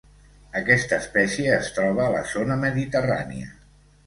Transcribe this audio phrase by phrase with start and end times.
[0.61, 3.53] Aquesta espècie es troba a la zona mediterrània.